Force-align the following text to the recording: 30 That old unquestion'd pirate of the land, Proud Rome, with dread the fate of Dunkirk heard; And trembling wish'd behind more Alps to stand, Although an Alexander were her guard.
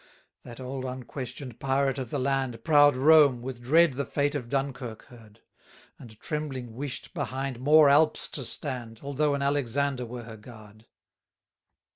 30 0.41 0.49
That 0.49 0.59
old 0.63 0.83
unquestion'd 0.83 1.59
pirate 1.59 1.99
of 1.99 2.09
the 2.09 2.17
land, 2.17 2.63
Proud 2.63 2.95
Rome, 2.95 3.43
with 3.43 3.61
dread 3.61 3.93
the 3.93 4.03
fate 4.03 4.33
of 4.33 4.49
Dunkirk 4.49 5.03
heard; 5.09 5.41
And 5.99 6.19
trembling 6.19 6.73
wish'd 6.73 7.13
behind 7.13 7.59
more 7.59 7.87
Alps 7.87 8.27
to 8.29 8.43
stand, 8.43 9.01
Although 9.03 9.35
an 9.35 9.43
Alexander 9.43 10.07
were 10.07 10.23
her 10.23 10.37
guard. 10.37 10.87